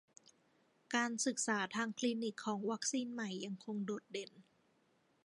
[0.95, 4.31] การศึกษาทางคลินิกของวัคซีนใหม่ยังคงโดดเด่น